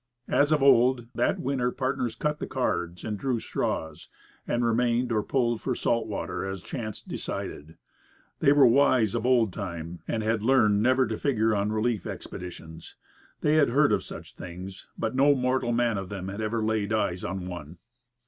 [0.29, 4.09] As of old, that winter partners cut the cards and drew straws,
[4.47, 7.77] and remained or pulled for salt water as chance decided.
[8.39, 12.95] They were wise of old time, and had learned never to figure on relief expeditions.
[13.41, 16.91] They had heard of such things, but no mortal man of them had ever laid
[16.91, 17.77] eyes on one.